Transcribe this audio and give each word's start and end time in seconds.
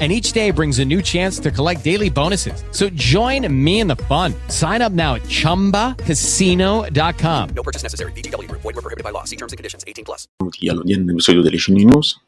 and 0.00 0.10
each 0.10 0.32
day 0.32 0.50
brings 0.50 0.78
a 0.78 0.84
new 0.84 1.02
chance 1.02 1.38
to 1.40 1.50
collect 1.50 1.84
daily 1.84 2.08
bonuses. 2.08 2.64
So 2.70 2.88
join 2.90 3.46
me 3.52 3.80
in 3.80 3.86
the 3.86 3.96
fun. 3.96 4.32
Sign 4.48 4.80
up 4.80 4.92
now 4.92 5.16
at 5.16 5.24
ChumbaCasino.com. 5.24 7.48
No 7.54 7.62
purchase 7.62 7.82
necessary. 7.82 8.12
Group. 8.12 8.62
Void 8.62 8.76
were 8.76 8.80
prohibited 8.80 9.04
by 9.04 9.10
law. 9.10 9.24
See 9.24 9.36
terms 9.36 9.52
and 9.52 9.58
conditions. 9.58 9.84
18 9.86 10.06
plus. 10.06 10.26
All'episodio 10.40 11.42
delle 11.42 11.58
Cine 11.58 11.84
News. 11.84 12.18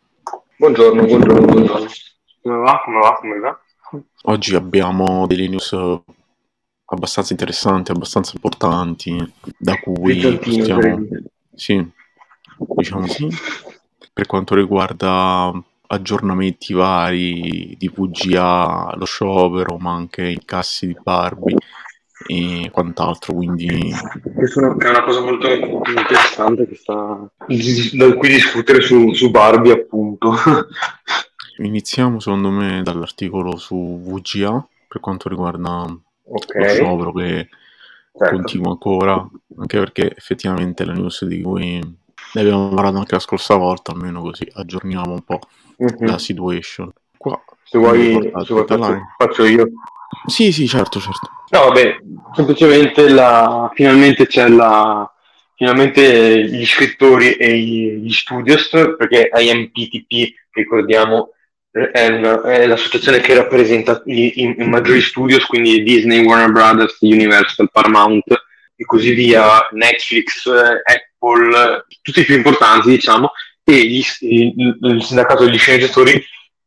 Buongiorno, 0.59 1.05
buongiorno, 1.05 1.47
buongiorno. 1.47 1.89
Come 2.43 2.59
va? 2.59 2.83
Come 2.85 3.01
va? 3.01 3.15
Come 3.15 3.41
va? 3.41 3.59
Oggi 4.25 4.55
abbiamo 4.55 5.27
delle 5.27 5.49
news 5.49 5.75
abbastanza 6.85 7.33
interessanti, 7.33 7.91
abbastanza 7.91 8.33
importanti, 8.35 9.33
da 9.57 9.81
cui 9.81 10.21
stiamo... 10.41 11.07
Sì, 11.55 11.91
diciamo 12.77 13.07
sì. 13.07 13.35
Per 14.13 14.27
quanto 14.27 14.55
riguarda 14.55 15.51
aggiornamenti 15.93 16.73
vari 16.73 17.75
di 17.79 17.91
VGA, 17.95 18.95
lo 18.97 19.05
sciopero, 19.05 19.77
ma 19.79 19.93
anche 19.93 20.27
i 20.27 20.43
cassi 20.45 20.87
di 20.87 20.97
Barbie 21.01 21.57
e 22.27 22.71
quant'altro, 22.73 23.35
quindi 23.35 23.93
Questa 24.35 24.61
è 24.61 24.65
una, 24.65 24.85
è 24.85 24.89
una 24.89 25.03
cosa 25.03 25.21
molto 25.21 25.49
interessante 25.49 26.67
che 26.69 26.77
sta, 26.77 27.31
da 27.47 28.15
cui 28.15 28.29
discutere 28.29 28.81
su, 28.81 29.13
su 29.13 29.31
Barbie, 29.31 29.73
appunto. 29.73 30.33
iniziamo 31.59 32.19
secondo 32.21 32.51
me 32.51 32.83
dall'articolo 32.83 33.57
su 33.57 34.01
VGA 34.03 34.67
per 34.89 35.01
quanto 35.01 35.29
riguarda 35.29 35.85
Ok. 36.25 36.55
lo 36.55 36.69
sciopero 36.69 37.13
che 37.13 37.49
Certo. 38.15 38.35
continua 38.37 38.71
ancora, 38.73 39.27
anche 39.59 39.79
perché 39.79 40.15
effettivamente 40.15 40.85
le 40.85 40.93
news 40.93 41.25
di 41.25 41.41
cui 41.41 41.81
ne 42.35 42.41
abbiamo 42.41 42.69
parlato 42.71 42.99
anche 42.99 43.15
la 43.15 43.21
scorsa 43.21 43.55
volta, 43.57 43.93
almeno 43.93 44.21
così 44.23 44.47
aggiorniamo 44.53 45.13
un 45.13 45.23
po' 45.23 45.41
Mhm. 45.79 46.07
la 46.07 46.19
situation. 46.19 46.91
Qua 47.17 47.41
Se 47.65 47.79
vuoi, 47.79 48.03
se 48.05 48.11
vuoi 48.11 48.31
faccio, 48.31 48.67
faccio 49.17 49.45
io. 49.45 49.69
Sì, 50.27 50.53
sì, 50.53 50.67
certo, 50.69 51.01
certo. 51.01 51.31
No, 51.51 51.61
vabbè, 51.69 51.97
semplicemente 52.35 53.09
la, 53.09 53.71
finalmente 53.75 54.27
c'è 54.27 54.49
la, 54.49 55.11
finalmente 55.57 56.45
gli 56.45 56.65
scrittori 56.67 57.33
e 57.35 57.59
gli, 57.59 57.87
gli 58.05 58.13
studios, 58.13 58.69
perché 58.69 59.31
IMPTP, 59.35 60.35
ricordiamo, 60.53 61.31
è, 61.71 62.07
una- 62.09 62.43
è 62.43 62.67
l'associazione 62.67 63.21
che 63.21 63.35
rappresenta 63.35 64.03
i, 64.07 64.43
i- 64.43 64.55
i 64.59 64.69
maggiori 64.69 65.01
studios, 65.01 65.45
quindi 65.47 65.83
Disney, 65.83 66.25
Warner 66.25 66.53
Brothers, 66.53 66.99
Universal, 67.01 67.71
Paramount 67.71 68.25
e 68.75 68.85
così 68.85 69.13
via, 69.13 69.69
Netflix, 69.73 70.47
eh, 70.47 70.83
Apple, 70.85 71.87
tutti 72.03 72.21
i 72.21 72.25
più 72.25 72.37
importanti, 72.37 72.91
diciamo, 72.91 73.31
e 73.65 73.87
gli- 73.87 74.03
il, 74.21 74.79
il 74.81 75.03
sindacato 75.03 75.45
degli 75.45 75.59
sceneggiatori 75.59 76.23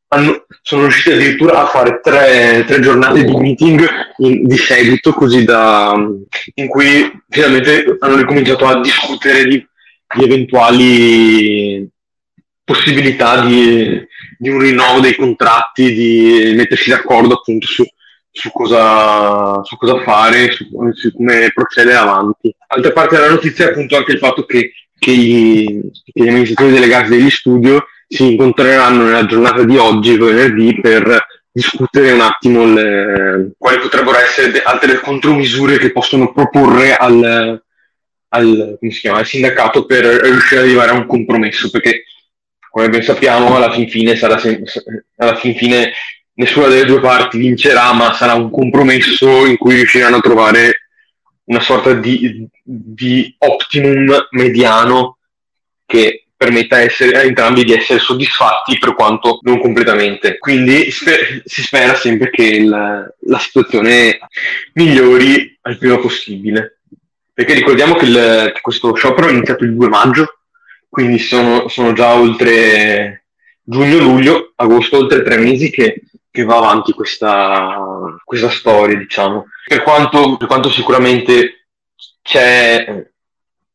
hanno- 0.10 0.46
sono 0.62 0.84
riusciti 0.84 1.12
addirittura 1.12 1.62
a 1.62 1.66
fare 1.66 2.00
tre, 2.02 2.64
tre 2.66 2.80
giornate 2.80 3.24
di 3.24 3.36
meeting 3.36 3.88
in- 4.18 4.48
di 4.48 4.58
seguito, 4.58 5.12
così 5.14 5.44
da, 5.44 5.94
in 6.56 6.68
cui 6.68 7.12
finalmente 7.30 7.98
hanno 8.00 8.16
ricominciato 8.16 8.66
a 8.66 8.80
discutere 8.80 9.46
di, 9.46 9.68
di 10.16 10.24
eventuali 10.24 11.90
possibilità 12.64 13.46
di, 13.46 14.02
di 14.38 14.50
un 14.50 14.60
rinnovo 14.60 15.00
dei 15.00 15.16
contratti, 15.16 15.94
di 15.94 16.54
mettersi 16.56 16.90
d'accordo 16.90 17.36
appunto 17.36 17.68
su, 17.68 17.86
su 18.36 18.52
cosa, 18.52 19.64
su 19.64 19.78
cosa 19.78 20.02
fare, 20.04 20.52
su, 20.52 20.66
su 20.94 21.12
come 21.14 21.52
procedere 21.54 21.96
avanti. 21.96 22.54
Altra 22.68 22.92
parte 22.92 23.16
della 23.16 23.30
notizia 23.30 23.66
è 23.68 23.70
appunto 23.70 23.96
anche 23.96 24.12
il 24.12 24.18
fatto 24.18 24.46
che, 24.46 24.74
che 25.00 25.12
i- 25.12 25.82
che 26.04 26.24
gli 26.24 26.28
amministratori 26.28 26.74
delegati 26.74 27.10
degli 27.10 27.30
studio 27.30 27.86
si 28.08 28.32
incontreranno 28.34 29.04
nella 29.06 29.26
giornata 29.26 29.64
di 29.64 29.78
oggi, 29.78 30.18
venerdì, 30.18 30.80
per 30.82 31.26
discutere 31.50 32.12
un 32.12 32.20
attimo 32.22 32.66
le- 32.66 33.52
quali 33.58 33.80
potrebbero 33.80 34.18
essere 34.20 34.52
de- 34.52 34.62
altre 34.64 35.00
contromisure 35.00 35.78
che 35.78 35.94
possono 35.94 36.34
proporre 36.34 36.94
al, 36.94 37.64
al, 38.30 38.78
chiama, 39.00 39.20
al 39.20 39.26
sindacato 39.26 39.86
per 39.86 40.04
riuscire 40.04 40.60
ad 40.60 40.66
arrivare 40.68 40.92
a 40.92 40.96
un 40.96 41.06
compromesso, 41.06 41.70
perché 41.70 42.04
come 42.70 42.90
ben 42.90 43.02
sappiamo 43.02 43.56
alla 43.56 43.72
fin 43.72 43.88
fine, 43.88 44.18
sarà 44.18 44.38
sem- 44.38 44.62
alla 45.16 45.36
fin 45.36 45.56
fine 45.56 45.94
nessuna 46.36 46.68
delle 46.68 46.86
due 46.86 47.00
parti 47.00 47.38
vincerà, 47.38 47.92
ma 47.94 48.14
sarà 48.14 48.34
un 48.34 48.50
compromesso 48.50 49.46
in 49.46 49.58
cui 49.58 49.76
riusciranno 49.76 50.18
a 50.18 50.22
trovare 50.22 50.90
una 51.46 51.60
sorta 51.60 51.94
di, 51.94 52.48
di 52.64 53.34
optimum 53.40 54.28
mediano 54.32 55.18
che 55.86 56.26
permetta 56.36 56.80
essere- 56.80 57.18
a 57.18 57.22
entrambi 57.24 57.64
di 57.64 57.74
essere 57.74 58.00
soddisfatti 58.00 58.78
per 58.78 58.94
quanto 58.96 59.40
non 59.44 59.60
completamente. 59.60 60.38
Quindi 60.38 60.92
spe- 60.92 61.42
si 61.46 61.62
spera 61.62 61.96
sempre 61.96 62.30
che 62.30 62.44
il- 62.44 63.14
la 63.20 63.40
situazione 63.40 64.20
migliori 64.74 65.58
al 65.62 65.78
prima 65.78 65.98
possibile. 66.00 66.80
Perché 67.34 67.54
ricordiamo 67.54 67.96
che, 67.96 68.06
il- 68.06 68.52
che 68.54 68.62
questo 68.62 68.94
sciopero 68.96 69.28
è 69.28 69.32
iniziato 69.32 69.64
il 69.64 69.76
2 69.76 69.88
maggio, 69.88 70.40
quindi 70.90 71.20
sono, 71.20 71.68
sono 71.68 71.94
già 71.94 72.14
oltre 72.16 73.26
giugno, 73.64 73.98
luglio, 74.00 74.54
agosto, 74.56 74.98
oltre 74.98 75.24
tre 75.24 75.38
mesi 75.38 75.70
che, 75.70 76.02
che 76.36 76.44
va 76.44 76.58
avanti 76.58 76.92
questa, 76.92 77.80
questa 78.24 78.50
storia, 78.50 78.98
diciamo. 78.98 79.46
Per 79.66 79.82
quanto, 79.82 80.36
per 80.36 80.48
quanto 80.48 80.70
sicuramente 80.70 81.68
c'è, 82.22 83.10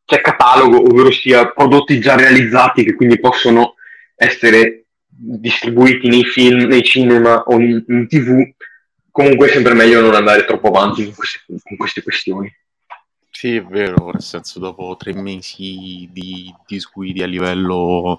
c'è 0.05 0.21
catalogo, 0.21 0.83
ovvero 0.83 1.11
sia 1.11 1.51
prodotti 1.51 1.99
già 1.99 2.17
realizzati 2.17 2.85
che 2.85 2.95
quindi 2.95 3.19
possono 3.19 3.77
essere 4.15 4.85
distribuiti 5.07 6.09
nei 6.09 6.25
film, 6.25 6.67
nei 6.67 6.83
cinema 6.83 7.43
o 7.45 7.59
in, 7.59 7.83
in 7.89 8.07
tv, 8.07 8.53
comunque 9.11 9.49
è 9.49 9.53
sempre 9.53 9.73
meglio 9.73 10.03
non 10.03 10.15
andare 10.15 10.45
troppo 10.45 10.69
avanti 10.69 11.05
con 11.05 11.15
queste, 11.15 11.41
con 11.47 11.77
queste 11.79 12.03
questioni. 12.03 12.55
Sì, 13.31 13.57
è 13.57 13.65
vero, 13.65 14.11
nel 14.13 14.21
senso 14.21 14.59
dopo 14.59 14.97
tre 14.99 15.15
mesi 15.15 16.07
di 16.13 16.55
disguidi 16.67 17.23
a 17.23 17.27
livello, 17.27 18.19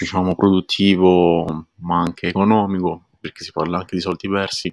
diciamo, 0.00 0.34
produttivo, 0.34 1.66
ma 1.76 2.00
anche 2.00 2.28
economico, 2.28 3.07
perché 3.20 3.44
si 3.44 3.52
parla 3.52 3.78
anche 3.78 3.96
di 3.96 4.02
soldi 4.02 4.28
persi, 4.28 4.72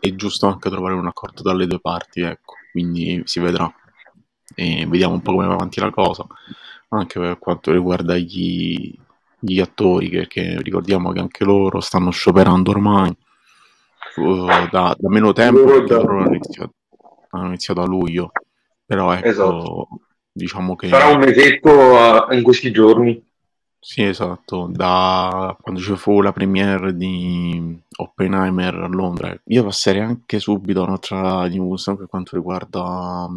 è 0.00 0.14
giusto 0.14 0.46
anche 0.46 0.70
trovare 0.70 0.94
un 0.94 1.06
accordo 1.06 1.42
dalle 1.42 1.66
due 1.66 1.80
parti, 1.80 2.20
ecco, 2.20 2.54
quindi 2.72 3.22
si 3.24 3.40
vedrà. 3.40 3.72
E 4.54 4.86
vediamo 4.88 5.14
un 5.14 5.22
po' 5.22 5.32
come 5.32 5.46
va 5.46 5.54
avanti 5.54 5.80
la 5.80 5.90
cosa, 5.90 6.26
anche 6.88 7.20
per 7.20 7.38
quanto 7.38 7.70
riguarda 7.72 8.16
gli, 8.16 8.92
gli 9.38 9.60
attori, 9.60 10.08
perché 10.08 10.60
ricordiamo 10.60 11.12
che 11.12 11.20
anche 11.20 11.44
loro 11.44 11.80
stanno 11.80 12.10
scioperando 12.10 12.70
ormai 12.70 13.14
uh, 14.16 14.68
da, 14.70 14.96
da 14.98 15.08
meno 15.08 15.32
tempo, 15.32 15.64
perché 15.64 15.94
loro 15.94 16.20
hanno 16.20 16.34
iniziato, 16.34 16.74
hanno 17.30 17.46
iniziato 17.46 17.82
a 17.82 17.86
luglio. 17.86 18.32
Però 18.84 19.12
ecco, 19.12 19.26
Esatto. 19.26 19.88
diciamo 20.32 20.74
che 20.74 20.88
Sarà 20.88 21.08
un 21.08 21.18
mesetto 21.18 22.28
eh, 22.30 22.36
in 22.36 22.42
questi 22.42 22.72
giorni. 22.72 23.22
Sì, 23.80 24.02
esatto, 24.02 24.68
da 24.70 25.56
quando 25.60 25.80
ci 25.80 25.96
fu 25.96 26.20
la 26.20 26.32
premiere 26.32 26.96
di 26.96 27.80
Oppenheimer 27.96 28.74
a 28.74 28.86
Londra. 28.88 29.34
Io 29.44 29.64
passerei 29.64 30.02
anche 30.02 30.40
subito 30.40 30.80
a 30.80 30.84
un'altra 30.84 31.46
news 31.46 31.94
per 31.96 32.06
quanto 32.08 32.36
riguarda 32.36 33.28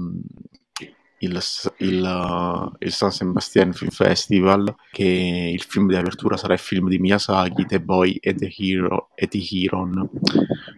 il, 1.24 1.40
il, 1.78 2.72
il, 2.80 2.92
San 2.92 3.12
Sebastian 3.12 3.74
Film 3.74 3.92
Festival 3.92 4.76
che 4.92 5.52
il 5.54 5.62
film 5.62 5.88
di 5.88 5.96
apertura 5.96 6.38
sarà 6.38 6.54
il 6.54 6.60
film 6.60 6.88
di 6.88 7.00
Miyazaki 7.00 7.66
The 7.66 7.80
Boy 7.80 8.18
e 8.20 8.34
The, 8.34 8.52
Hero, 8.58 9.10
e 9.16 9.28
The 9.28 9.40
Heron 9.40 10.10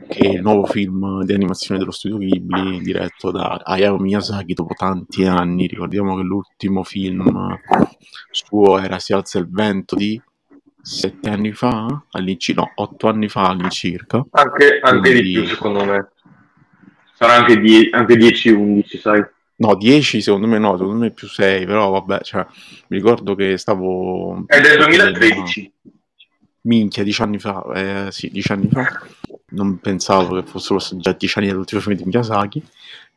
che 0.10 0.20
è 0.20 0.34
il 0.34 0.42
nuovo 0.42 0.66
film 0.66 1.24
di 1.24 1.34
animazione 1.34 1.80
dello 1.80 1.92
studio 1.92 2.18
Ghibli 2.18 2.82
diretto 2.82 3.32
da 3.32 3.62
Hayao 3.64 3.98
Miyazaki 3.98 4.54
dopo 4.54 4.74
tanti 4.76 5.26
anni. 5.26 5.68
Ricordiamo 5.68 6.16
che 6.16 6.24
l'ultimo 6.24 6.84
film 6.84 7.58
suo 8.32 8.80
era 8.80 9.00
Si 9.00 9.14
alza 9.14 9.40
il 9.40 9.50
vento 9.50 9.96
di 9.96 10.22
sette 10.82 11.30
anni 11.30 11.54
fa 11.54 12.04
all'incirca 12.12 12.62
no, 12.62 12.72
otto 12.76 13.08
anni 13.08 13.30
fa 13.30 13.48
all'incirca. 13.48 14.26
Anche, 14.32 14.80
anche 14.82 15.12
Quindi... 15.12 15.24
di 15.24 15.34
più 15.34 15.46
secondo 15.48 15.86
me. 15.86 16.10
Sarà 17.14 17.36
anche, 17.36 17.60
die- 17.60 17.90
anche 17.92 18.16
10-11 18.16 19.00
sai 19.00 19.26
No, 19.64 19.76
10 19.76 20.22
secondo 20.22 20.46
me 20.46 20.60
no, 20.60 20.76
secondo 20.78 21.00
me 21.00 21.12
più 21.12 21.26
6, 21.26 21.66
però 21.66 21.90
vabbè, 21.92 22.22
cioè, 22.22 22.46
mi 22.88 22.98
ricordo 22.98 23.34
che 23.34 23.58
stavo... 23.58 24.44
È 24.46 24.60
del 24.60 24.78
2013. 24.78 25.72
Minchia, 26.64 27.04
10 27.04 27.22
anni 27.22 27.40
fa, 27.40 27.64
eh, 27.74 28.12
sì, 28.12 28.30
10 28.30 28.52
anni 28.52 28.68
fa. 28.68 29.02
Non 29.52 29.80
pensavo 29.80 30.36
che 30.36 30.46
fossero 30.46 30.82
già 31.00 31.14
10 31.14 31.38
anni 31.38 31.48
dall'ultimo 31.48 31.80
film 31.80 31.96
di 31.96 32.04
Miyazaki. 32.04 32.62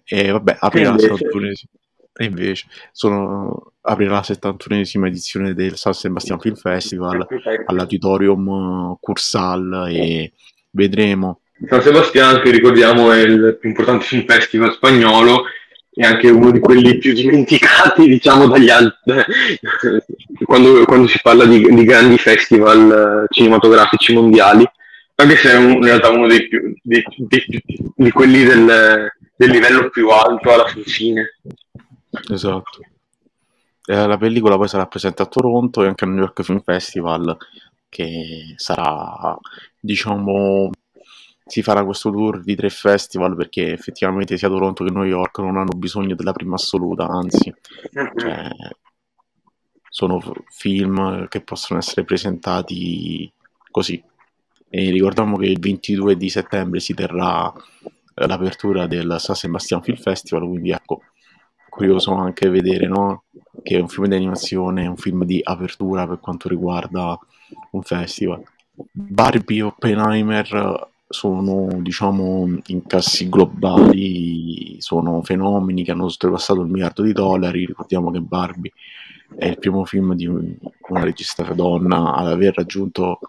E 0.04 0.31
vabbè, 0.31 0.58
aprirà 0.60 0.90
la 0.90 0.96
71esima. 0.96 1.64
E 2.19 2.25
invece 2.25 2.66
sono, 2.93 3.72
aprirà 3.81 4.12
la 4.12 4.25
71esima 4.25 5.06
edizione 5.06 5.52
del 5.52 5.76
San 5.76 5.94
Sebastian 5.94 6.38
Film 6.38 6.54
Festival 6.54 7.26
all'Auditorium 7.66 8.96
Cursal 9.00 9.88
e 9.90 10.32
vedremo. 10.70 11.40
San 11.69 11.82
Sebastian, 11.82 12.40
che 12.40 12.52
ricordiamo, 12.52 13.10
è 13.10 13.20
il 13.20 13.56
più 13.60 13.69
importante 13.69 14.04
film 14.04 14.25
festival 14.26 14.72
spagnolo 14.72 15.44
è 15.96 16.04
anche 16.04 16.28
uno 16.28 16.50
di 16.50 16.60
quelli 16.60 16.98
più 16.98 17.14
dimenticati, 17.14 18.04
diciamo, 18.06 18.46
dagli 18.46 18.69
altri, 18.69 19.25
quando, 20.44 20.84
quando, 20.84 21.06
si 21.06 21.19
parla 21.22 21.46
di, 21.46 21.66
di, 21.75 21.84
grandi 21.84 22.19
festival 22.19 23.25
eh, 23.25 23.34
cinematografici 23.34 24.12
mondiali, 24.12 24.69
anche 25.14 25.37
se 25.37 25.52
è 25.52 25.56
un, 25.56 25.70
in 25.70 25.84
realtà 25.84 26.10
uno 26.10 26.26
dei 26.26 26.46
più, 26.48 26.75
di, 26.82 27.02
di, 27.16 27.62
di 27.96 28.10
quelli 28.10 28.44
del, 28.44 29.10
del, 29.34 29.50
livello 29.50 29.88
più 29.88 30.10
alto 30.10 30.52
alla 30.52 30.66
fine. 30.84 31.38
Esatto. 32.31 32.81
Eh, 33.87 34.06
la 34.06 34.19
pellicola 34.19 34.56
poi 34.56 34.69
sarà 34.69 34.84
presente 34.87 35.22
a 35.22 35.26
Toronto 35.26 35.82
e 35.82 35.87
anche 35.87 36.04
al 36.04 36.10
New 36.10 36.25
York 36.25 36.43
Film 36.43 36.60
Festival, 36.60 37.34
che 37.88 38.52
sarà, 38.56 39.34
diciamo, 39.81 40.72
si 41.48 41.62
farà 41.62 41.84
questo 41.84 42.10
tour 42.10 42.43
di 42.43 42.56
tre 42.56 42.69
festival 42.70 43.37
perché 43.37 43.72
effettivamente 43.72 44.37
sia 44.37 44.48
Toronto 44.48 44.82
che 44.84 44.90
New 44.90 45.04
York 45.04 45.38
non 45.38 45.56
hanno 45.56 45.76
bisogno 45.76 46.16
della 46.16 46.32
prima 46.32 46.56
assoluta, 46.56 47.06
anzi, 47.06 47.54
cioè, 48.16 48.50
sono 49.88 50.20
film 50.48 51.28
che 51.28 51.40
possono 51.43 51.78
essere 51.78 52.04
presentati 52.04 53.32
così. 53.70 54.02
E 54.69 54.90
ricordiamo 54.90 55.37
che 55.37 55.46
il 55.46 55.60
22 55.60 56.16
di 56.16 56.28
settembre 56.28 56.81
si 56.81 56.94
terrà 56.94 57.52
l'apertura 58.14 58.88
del 58.88 59.16
San 59.19 59.37
Sebastian 59.37 59.82
Film 59.82 59.98
Festival, 59.98 60.48
quindi 60.48 60.70
ecco, 60.72 61.02
curioso 61.69 62.12
anche 62.12 62.48
vedere 62.48 62.88
no? 62.88 63.25
che 63.62 63.76
è 63.76 63.81
un 63.81 63.88
film 63.88 64.08
di 64.08 64.16
animazione, 64.16 64.87
un 64.87 64.96
film 64.96 65.25
di 65.25 65.40
apertura 65.43 66.06
per 66.08 66.19
quanto 66.19 66.48
riguarda 66.48 67.16
un 67.70 67.82
festival. 67.82 68.43
Barbie 68.93 69.62
Oppenheimer 69.62 70.94
sono 71.08 71.69
diciamo 71.81 72.58
incassi 72.67 73.29
globali, 73.29 74.81
sono 74.81 75.23
fenomeni 75.23 75.85
che 75.85 75.93
hanno 75.93 76.05
oltrepassato 76.05 76.62
il 76.62 76.69
miliardo 76.69 77.03
di 77.03 77.12
dollari. 77.12 77.67
Ricordiamo 77.67 78.11
che 78.11 78.20
Barbie 78.20 78.73
è 79.37 79.47
il 79.47 79.58
primo 79.58 79.85
film 79.85 80.14
di 80.14 80.26
una 80.26 81.00
regista 81.03 81.43
donna 81.53 82.14
ad 82.14 82.29
aver 82.29 82.55
raggiunto 82.55 83.20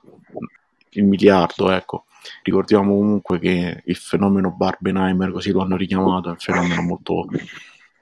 il 0.91 1.03
miliardo, 1.03 1.69
ecco. 1.71 2.06
Ricordiamo 2.44 2.94
comunque 2.95 3.39
che 3.39 3.83
il 3.85 3.95
fenomeno 3.95 4.51
Barbenheimer, 4.51 5.31
così 5.31 5.51
lo 5.51 5.62
hanno 5.62 5.77
richiamato, 5.77 6.27
è 6.27 6.31
un 6.31 6.38
fenomeno 6.38 6.81
molto 6.81 7.25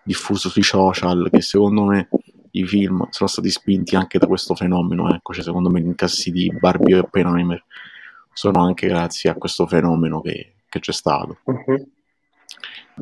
diffuso 0.02 0.50
sui 0.50 0.64
social, 0.64 1.30
che 1.32 1.42
secondo 1.42 1.84
me 1.84 2.10
i 2.52 2.66
film 2.66 3.06
sono 3.10 3.30
stati 3.30 3.50
spinti 3.50 3.96
anche 3.96 4.18
da 4.18 4.28
questo 4.28 4.56
fenomeno, 4.56 5.14
ecco, 5.14 5.34
cioè 5.34 5.44
secondo 5.44 5.70
me 5.70 5.82
gli 5.82 5.86
incassi 5.86 6.32
di 6.32 6.52
Barbie 6.58 6.96
e 6.96 7.00
Oppenheimer 7.00 7.64
sono 8.36 8.64
anche 8.64 8.88
grazie 8.88 9.30
a 9.30 9.36
questo 9.36 9.66
fenomeno 9.66 10.22
che, 10.22 10.56
che 10.68 10.80
c'è 10.80 10.92
stato. 10.92 11.38
Uh-huh. 11.46 11.90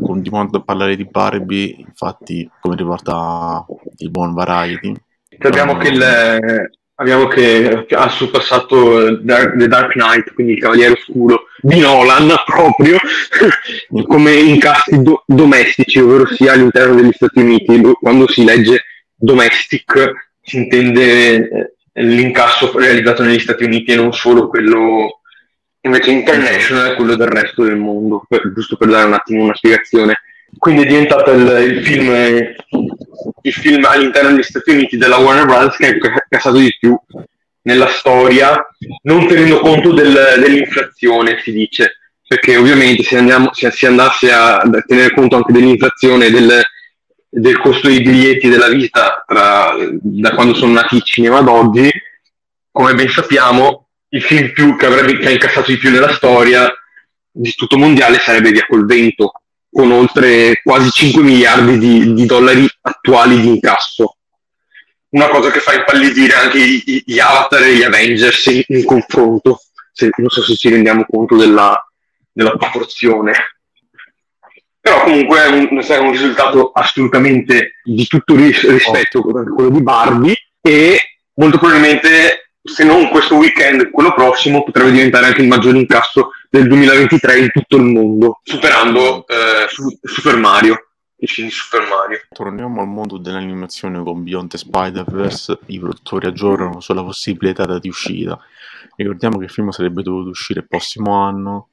Continuando 0.06 0.60
a 0.60 0.64
parlare 0.64 0.96
di 0.96 1.06
Barbie, 1.06 1.76
infatti, 1.78 2.50
come 2.62 2.76
riporta 2.76 3.66
il 3.98 4.12
buon 4.12 4.34
Variety, 4.34 4.94
abbiamo, 5.40 5.74
um, 5.74 5.80
che, 5.80 5.88
il, 5.88 6.72
abbiamo 6.96 7.28
che 7.28 7.86
ha 7.90 8.10
surpassato 8.10 9.22
The 9.22 9.68
Dark 9.68 9.92
Knight, 9.94 10.34
quindi 10.34 10.54
il 10.54 10.60
Cavaliere 10.60 10.94
Oscuro 10.94 11.46
di 11.62 11.80
Nolan 11.80 12.32
proprio, 12.46 12.98
come 14.06 14.34
incassi 14.34 15.02
do- 15.02 15.24
domestici, 15.26 16.00
ovvero 16.00 16.28
sia 16.28 16.54
all'interno 16.54 16.96
degli 16.96 17.12
Stati 17.12 17.40
Uniti. 17.40 17.82
Quando 18.00 18.28
si 18.28 18.44
legge 18.44 18.84
domestic 19.16 20.32
si 20.42 20.58
intende 20.58 21.50
eh, 21.50 21.74
l'incasso 22.04 22.78
realizzato 22.78 23.24
negli 23.24 23.40
Stati 23.40 23.64
Uniti 23.64 23.92
e 23.92 23.96
non 23.96 24.14
solo 24.14 24.48
quello 24.48 25.22
invece 25.84 26.12
international 26.12 26.92
è 26.92 26.96
quello 26.96 27.16
del 27.16 27.28
resto 27.28 27.64
del 27.64 27.78
mondo, 27.78 28.26
per, 28.28 28.52
giusto 28.54 28.76
per 28.78 28.90
dare 28.90 29.06
un 29.06 29.14
attimo 29.14 29.44
una 29.44 29.56
spiegazione. 29.56 30.20
Quindi 30.58 30.84
è 30.84 30.86
diventato 30.86 31.32
il, 31.32 31.48
il, 31.68 31.84
film, 31.84 32.14
il 33.42 33.54
film 33.54 33.86
all'interno 33.86 34.32
degli 34.32 34.44
Stati 34.44 34.72
Uniti 34.72 34.98
della 34.98 35.18
Warner 35.18 35.46
Bros. 35.46 35.76
che 35.76 35.88
ha 35.88 36.26
cassato 36.30 36.58
di 36.58 36.76
più 36.80 36.98
nella 37.64 37.88
storia, 37.88 38.66
non 39.04 39.28
tenendo 39.28 39.60
conto 39.60 39.94
del, 39.94 40.36
dell'inflazione, 40.40 41.40
si 41.42 41.52
dice, 41.52 42.00
perché 42.28 42.58
ovviamente 42.58 43.04
se, 43.04 43.18
andiamo, 43.18 43.54
se 43.54 43.72
si 43.72 43.86
andasse 43.86 44.32
a, 44.32 44.58
a 44.58 44.82
tenere 44.86 45.14
conto 45.14 45.38
anche 45.38 45.54
dell'inflazione 45.54 46.30
del, 46.30 46.62
del 47.30 47.60
costo 47.60 47.88
dei 47.88 48.02
biglietti 48.02 48.48
della 48.48 48.70
vita 48.70 49.24
tra, 49.26 49.76
da 50.02 50.34
quando 50.36 50.54
sono 50.54 50.74
nati 50.74 50.98
i 50.98 51.04
cinema 51.04 51.40
ad 51.40 51.48
oggi, 51.48 51.90
come 52.72 52.94
ben 52.96 53.10
sappiamo, 53.10 53.83
il 54.13 54.21
film 54.21 54.51
più, 54.51 54.75
che, 54.75 54.86
avrebbe, 54.86 55.18
che 55.18 55.27
ha 55.27 55.31
incassato 55.31 55.71
di 55.71 55.77
più 55.77 55.89
nella 55.89 56.13
storia 56.13 56.71
di 57.36 57.51
tutto 57.54 57.77
mondiale 57.77 58.19
sarebbe 58.19 58.51
Via 58.51 58.65
col 58.68 58.86
vento, 58.86 59.31
con 59.71 59.92
oltre 59.92 60.62
quasi 60.63 60.89
5 60.92 61.24
miliardi 61.24 61.80
di, 61.80 62.13
di 62.13 62.25
dollari 62.25 62.68
attuali 62.81 63.42
di 63.42 63.48
incasso. 63.48 64.18
Una 65.10 65.30
cosa 65.30 65.50
che 65.50 65.60
fa 65.60 65.74
impallidire 65.74 66.33
anche 66.33 66.60
gli, 66.60 67.04
gli 67.06 67.19
Avatar 67.19 67.63
e 67.63 67.75
gli 67.75 67.83
Avengers 67.83 68.45
in, 68.48 68.63
in 68.68 68.86
confronto, 68.86 69.62
se, 69.92 70.10
non 70.15 70.30
so 70.30 70.44
se 70.44 70.56
ci 70.56 70.69
rendiamo 70.69 71.06
conto 71.10 71.36
della, 71.36 71.75
della 72.31 72.56
proporzione. 72.56 73.33
Però 74.80 75.04
comunque 75.04 75.44
è 75.44 75.48
un, 75.48 75.81
è 75.81 75.98
un 75.98 76.12
risultato 76.12 76.71
assolutamente 76.71 77.80
di 77.83 78.06
tutto 78.06 78.36
rispetto 78.36 79.19
oh. 79.19 79.54
quello 79.54 79.69
di 79.69 79.81
Barbie 79.81 80.36
e 80.62 81.00
molto 81.36 81.57
probabilmente 81.57 82.43
se 82.63 82.86
non 82.86 83.10
questo 83.10 83.36
weekend, 83.36 83.89
quello 83.91 84.13
prossimo, 84.13 84.63
potrebbe 84.63 84.91
diventare 84.91 85.27
anche 85.27 85.41
il 85.41 85.48
maggior 85.48 85.75
incasso 85.75 86.32
del 86.50 86.67
2023 86.67 87.38
in 87.38 87.51
tutto 87.51 87.75
il 87.75 87.84
mondo, 87.84 88.39
superando 88.43 89.25
eh, 89.27 89.67
Super 90.01 90.38
Mario. 90.38 90.88
Super 91.25 91.88
Mario. 91.88 92.20
Torniamo 92.29 92.82
al 92.82 92.88
mondo 92.88 93.17
dell'animazione 93.17 94.03
con 94.03 94.24
Beyond 94.24 94.50
the 94.50 94.58
Spider-Verse. 94.58 95.60
I 95.67 95.79
produttori 95.79 96.27
aggiornano 96.27 96.82
sulla 96.82 97.03
possibile 97.03 97.53
data 97.53 97.79
di 97.79 97.88
uscita. 97.88 98.38
Ricordiamo 98.96 99.38
che 99.38 99.46
il 99.46 99.50
film 99.50 99.70
sarebbe 99.70 100.01
dovuto 100.01 100.29
uscire 100.29 100.62
il 100.62 100.67
prossimo 100.67 101.15
anno, 101.15 101.70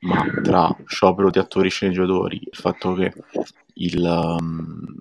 ma 0.00 0.24
tra 0.42 0.74
sciopero 0.86 1.30
di 1.30 1.38
attori 1.38 1.68
e 1.68 1.70
sceneggiatori, 1.70 2.36
il 2.36 2.58
fatto 2.58 2.94
che 2.94 3.12
il, 3.74 4.36
um, 4.38 4.96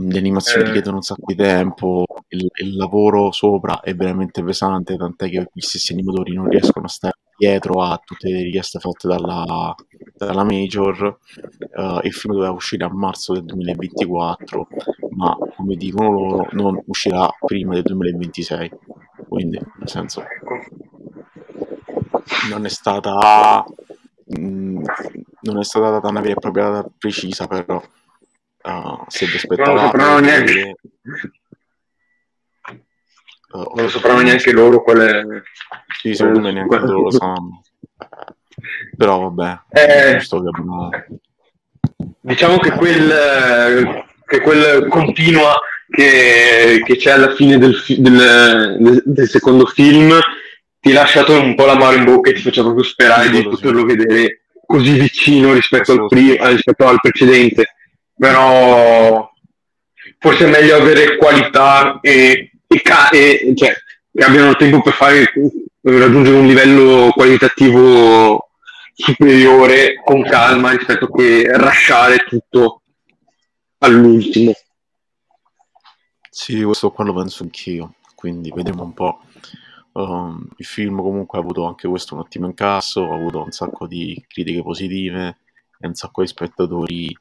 le 0.00 0.18
animazioni 0.18 0.62
eh. 0.62 0.66
richiedono 0.66 0.96
un 0.96 1.02
sacco 1.02 1.24
di 1.26 1.34
tempo, 1.34 2.04
il, 2.28 2.48
il, 2.60 2.76
lavoro 2.76 3.32
sopra 3.32 3.80
è 3.80 3.94
veramente 3.94 4.42
pesante, 4.42 4.96
tant'è 4.96 5.28
che 5.28 5.48
gli 5.52 5.60
stessi 5.60 5.92
animatori 5.92 6.34
non 6.34 6.48
riescono 6.48 6.86
a 6.86 6.88
stare 6.88 7.18
dietro 7.36 7.82
a 7.82 8.00
tutte 8.04 8.28
le 8.28 8.42
richieste 8.42 8.78
fatte 8.78 9.08
dalla, 9.08 9.74
dalla 10.16 10.44
Major. 10.44 11.18
Uh, 11.74 12.00
il 12.02 12.12
film 12.12 12.34
doveva 12.34 12.52
uscire 12.52 12.84
a 12.84 12.92
marzo 12.92 13.32
del 13.32 13.44
2024, 13.44 14.68
ma 15.10 15.36
come 15.56 15.76
dicono 15.76 16.10
loro, 16.10 16.48
non 16.52 16.82
uscirà 16.86 17.28
prima 17.46 17.74
del 17.74 17.82
2026. 17.82 18.70
Quindi, 19.28 19.58
nel 19.78 19.88
senso, 19.88 20.24
non 22.50 22.64
è 22.64 22.68
stata. 22.68 23.64
Mh, 24.26 24.40
mm, 24.40 24.84
non 25.40 25.58
è 25.58 25.64
stata 25.64 25.90
data 25.90 26.08
una 26.08 26.20
vera 26.20 26.34
e 26.34 26.40
propria 26.40 26.68
data 26.68 26.90
precisa, 26.98 27.46
però 27.46 27.80
uh, 28.64 29.04
se 29.08 29.26
vi 29.26 29.36
aspettavate 29.36 29.96
non 29.96 30.12
lo 30.14 30.18
neanche. 30.20 30.74
uh, 33.52 33.72
non 33.74 33.84
lo 33.84 33.88
sapranno 33.88 34.20
neanche 34.22 34.52
loro 34.52 34.82
qual 34.82 34.98
è 34.98 35.22
sì 36.00 36.14
secondo 36.14 36.40
me 36.40 36.52
neanche 36.52 36.78
loro 36.78 37.02
lo 37.02 37.10
sanno. 37.10 37.62
Però 38.96 39.30
vabbè 39.30 39.60
eh, 39.70 40.20
diciamo 42.20 42.58
che 42.58 42.70
quel 42.72 44.04
che 44.26 44.40
quel 44.40 44.88
continua 44.88 45.54
che, 45.88 46.82
che 46.84 46.96
c'è 46.96 47.12
alla 47.12 47.34
fine 47.34 47.56
del, 47.56 47.80
del, 47.96 49.02
del- 49.06 49.28
secondo 49.28 49.64
film 49.66 50.18
ti 50.80 50.90
ha 50.90 50.94
lasciato 51.00 51.40
un 51.40 51.54
po' 51.54 51.64
l'amaro 51.64 51.96
in 51.96 52.04
bocca 52.04 52.30
e 52.30 52.34
ti 52.34 52.42
faceva 52.42 52.66
proprio 52.66 52.84
sperare 52.84 53.24
Sì, 53.26 53.30
di 53.30 53.42
quello 53.42 53.56
sì. 53.56 53.62
poterlo 53.62 53.84
vedere 53.86 54.40
così 54.66 54.92
vicino 54.98 55.54
rispetto 55.54 55.92
al, 55.92 56.06
pri- 56.08 56.36
rispetto 56.40 56.86
al 56.86 56.98
precedente. 57.00 57.74
Però 58.18 59.30
forse 60.18 60.46
è 60.46 60.50
meglio 60.50 60.76
avere 60.76 61.16
qualità 61.16 62.00
e, 62.00 62.50
e 62.66 62.82
ca- 62.82 63.08
e- 63.10 63.52
cioè, 63.56 63.74
che 64.12 64.24
abbiano 64.24 64.50
il 64.50 64.56
tempo 64.56 64.82
per 64.82 64.92
fare 64.92 65.32
per 65.80 65.94
raggiungere 65.94 66.36
un 66.36 66.46
livello 66.46 67.10
qualitativo 67.12 68.50
superiore 68.92 69.94
con 70.04 70.22
calma 70.24 70.72
rispetto 70.72 71.08
che 71.08 71.46
rasciare 71.56 72.26
tutto 72.28 72.82
all'ultimo. 73.78 74.52
Sì, 76.28 76.62
questo 76.62 76.90
qua 76.90 77.04
lo 77.04 77.14
penso 77.14 77.44
anch'io, 77.44 77.94
quindi 78.14 78.52
vedremo 78.54 78.82
un 78.82 78.92
po'. 78.92 79.20
Um, 79.92 80.46
il 80.56 80.66
film 80.66 81.00
comunque 81.00 81.38
ha 81.38 81.40
avuto 81.40 81.64
anche 81.64 81.88
questo 81.88 82.14
un 82.14 82.20
ottimo 82.20 82.46
incasso, 82.46 83.10
ha 83.10 83.14
avuto 83.14 83.42
un 83.42 83.50
sacco 83.50 83.86
di 83.86 84.22
critiche 84.28 84.62
positive 84.62 85.38
e 85.78 85.86
un 85.86 85.94
sacco 85.94 86.22
di 86.22 86.28
spettatori 86.28 87.16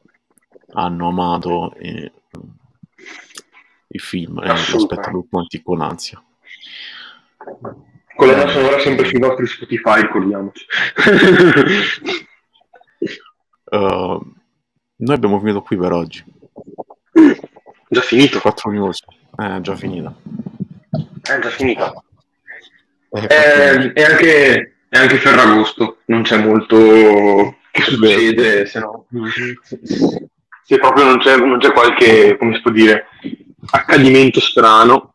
hanno 0.73 1.07
amato 1.07 1.73
eh, 1.75 2.11
il 3.87 3.99
film 4.01 4.39
e 4.39 4.49
Assolutamente. 4.49 4.93
aspettano 4.93 5.17
tutti 5.19 5.29
quanti 5.29 5.61
con 5.61 5.81
ansia. 5.81 6.23
Colonna 8.15 8.47
sonora 8.49 8.79
sempre 8.79 9.05
sui 9.05 9.19
nostri 9.19 9.45
Spotify, 9.47 10.01
ricordiamoci. 10.01 10.65
Uh, 13.65 13.75
noi 14.97 15.15
abbiamo 15.15 15.39
finito 15.39 15.61
qui 15.61 15.77
per 15.77 15.91
oggi. 15.91 16.23
già 17.89 18.01
finito. 18.01 18.39
4 18.39 18.71
news. 18.71 18.99
Eh, 19.37 19.61
già 19.61 19.75
finita. 19.75 20.15
È 21.21 21.39
già 21.39 21.49
finito. 21.49 22.03
Eh, 23.11 23.21
Eh, 23.29 23.93
è, 23.93 24.03
anche, 24.03 24.77
è 24.89 24.97
anche 24.97 25.17
Ferragosto, 25.17 25.99
non 26.05 26.23
c'è 26.23 26.37
molto 26.43 27.55
che 27.71 27.81
succede, 27.83 28.65
se 28.65 28.79
no. 28.79 29.05
Se- 30.67 30.79
proprio 30.79 31.05
non 31.05 31.17
c'è, 31.19 31.37
non 31.37 31.59
c'è 31.59 31.71
qualche, 31.71 32.35
come 32.37 32.55
si 32.55 32.61
può 32.61 32.71
dire, 32.71 33.05
accadimento 33.71 34.41
strano. 34.41 35.13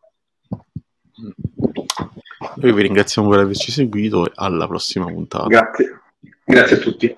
Noi 2.55 2.73
vi 2.73 2.81
ringraziamo 2.81 3.29
per 3.29 3.39
averci 3.39 3.71
seguito 3.71 4.25
e 4.25 4.31
alla 4.33 4.65
prossima 4.67 5.05
puntata. 5.05 5.45
Grazie. 5.45 6.01
Grazie 6.43 6.75
a 6.77 6.79
tutti. 6.79 7.13